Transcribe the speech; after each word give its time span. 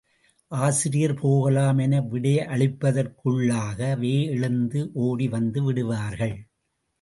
ஆசிரியர் 0.51 1.13
போகலாம் 1.13 1.77
என 1.77 2.07
விடையளிப்பதற்குள்ளாகவே 2.11 4.29
எழுந்து 4.29 4.91
ஓடி 4.93 5.27
வந்து 5.27 5.63
விடுவார்கள். 5.63 6.47